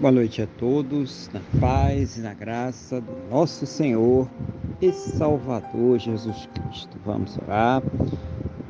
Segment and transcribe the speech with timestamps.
[0.00, 4.26] Boa noite a todos, na paz e na graça do nosso Senhor
[4.80, 6.96] e Salvador Jesus Cristo.
[7.04, 7.82] Vamos orar,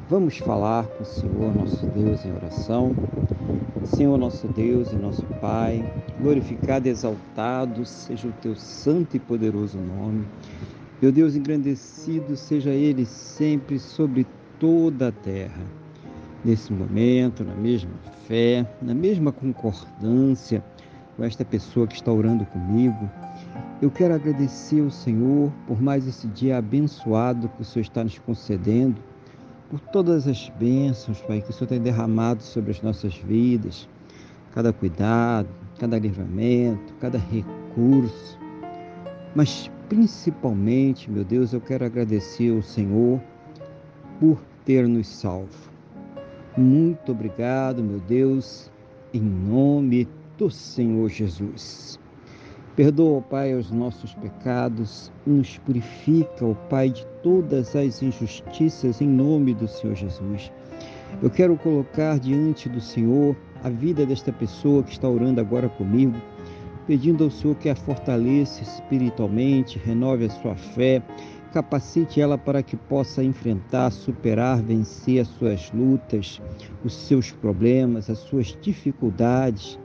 [0.09, 2.97] vamos falar com o Senhor nosso Deus em oração.
[3.85, 5.89] Senhor nosso Deus e nosso Pai,
[6.21, 10.27] glorificado e exaltado seja o teu santo e poderoso nome.
[11.01, 14.27] Meu Deus engrandecido seja ele sempre sobre
[14.59, 15.63] toda a terra.
[16.45, 17.93] Nesse momento, na mesma
[18.27, 20.65] fé, na mesma concordância,
[21.21, 23.11] com esta pessoa que está orando comigo.
[23.83, 28.19] Eu quero agradecer ao Senhor por mais esse dia abençoado que o Senhor está nos
[28.19, 28.97] concedendo,
[29.69, 33.87] por todas as bênçãos, Pai, que o Senhor tem derramado sobre as nossas vidas,
[34.55, 35.47] cada cuidado,
[35.79, 38.39] cada livramento, cada recurso.
[39.35, 43.21] Mas principalmente, meu Deus, eu quero agradecer ao Senhor
[44.19, 45.71] por ter nos salvo.
[46.57, 48.71] Muito obrigado, meu Deus,
[49.13, 52.01] em nome de do Senhor Jesus.
[52.75, 59.53] Perdoa, Pai, os nossos pecados, nos purifica, ó Pai, de todas as injustiças, em nome
[59.53, 60.51] do Senhor Jesus.
[61.23, 66.19] Eu quero colocar diante do Senhor a vida desta pessoa que está orando agora comigo,
[66.87, 71.03] pedindo ao Senhor que a fortaleça espiritualmente, renove a sua fé,
[71.53, 76.41] capacite ela para que possa enfrentar, superar, vencer as suas lutas,
[76.83, 79.79] os seus problemas, as suas dificuldades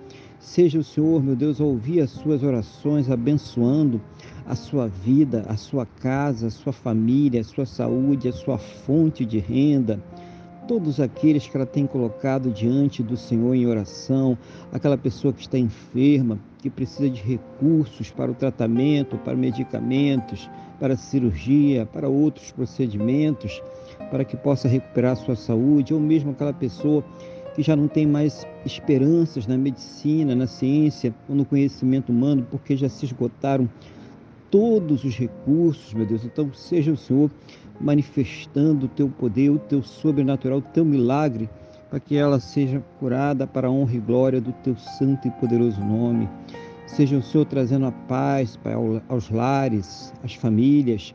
[0.46, 4.00] Seja o Senhor, meu Deus, ouvir as suas orações, abençoando
[4.46, 9.26] a sua vida, a sua casa, a sua família, a sua saúde, a sua fonte
[9.26, 10.00] de renda.
[10.68, 14.38] Todos aqueles que ela tem colocado diante do Senhor em oração,
[14.72, 20.48] aquela pessoa que está enferma, que precisa de recursos para o tratamento, para medicamentos,
[20.80, 23.62] para cirurgia, para outros procedimentos,
[24.12, 27.04] para que possa recuperar a sua saúde, ou mesmo aquela pessoa
[27.56, 32.76] que já não tem mais esperanças na medicina, na ciência ou no conhecimento humano, porque
[32.76, 33.70] já se esgotaram
[34.52, 36.26] todos os recursos, meu Deus.
[36.26, 37.32] Então, seja o Senhor
[37.80, 41.50] manifestando o teu poder, o teu sobrenatural, o teu milagre,
[41.90, 45.80] para que ela seja curada para a honra e glória do teu santo e poderoso
[45.80, 46.28] nome.
[46.88, 48.74] Seja o Senhor trazendo a paz Pai,
[49.08, 51.14] aos lares, às famílias.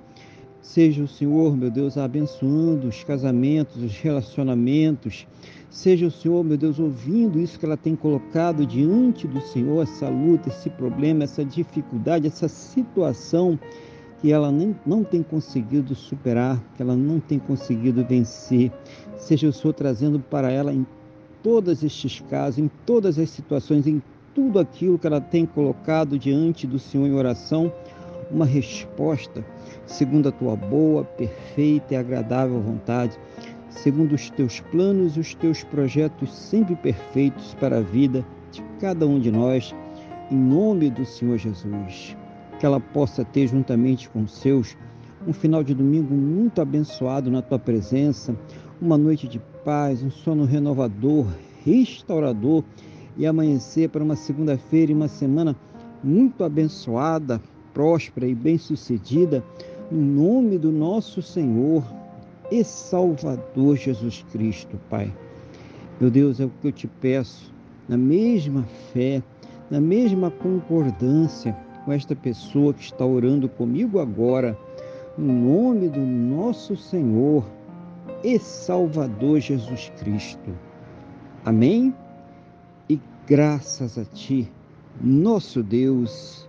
[0.61, 5.27] Seja o Senhor, meu Deus, abençoando os casamentos, os relacionamentos,
[5.71, 10.09] Seja o Senhor, meu Deus, ouvindo isso que ela tem colocado diante do Senhor, essa
[10.09, 13.57] luta, esse problema, essa dificuldade, essa situação
[14.21, 18.73] que ela nem, não tem conseguido superar, que ela não tem conseguido vencer.
[19.17, 20.85] Seja o Senhor trazendo para ela em
[21.41, 24.03] todos estes casos, em todas as situações, em
[24.35, 27.73] tudo aquilo que ela tem colocado diante do Senhor em oração,
[28.31, 29.45] uma resposta
[29.87, 33.19] segundo a tua boa, perfeita e agradável vontade
[33.71, 39.07] segundo os teus planos e os teus projetos sempre perfeitos para a vida de cada
[39.07, 39.75] um de nós,
[40.31, 42.17] em nome do Senhor Jesus.
[42.59, 44.77] Que ela possa ter, juntamente com os seus,
[45.27, 48.37] um final de domingo muito abençoado na tua presença,
[48.81, 51.27] uma noite de paz, um sono renovador,
[51.65, 52.65] restaurador
[53.17, 55.57] e amanhecer para uma segunda-feira e uma semana
[56.03, 57.41] muito abençoada,
[57.73, 59.43] próspera e bem-sucedida,
[59.91, 61.85] no nome do nosso Senhor
[62.51, 65.13] e Salvador Jesus Cristo, Pai.
[66.01, 67.53] Meu Deus, é o que eu te peço,
[67.89, 69.23] na mesma fé,
[69.71, 74.57] na mesma concordância com esta pessoa que está orando comigo agora,
[75.17, 77.45] no nome do nosso Senhor
[78.23, 80.51] e Salvador Jesus Cristo.
[81.45, 81.95] Amém?
[82.89, 84.51] E graças a Ti,
[85.01, 86.49] nosso Deus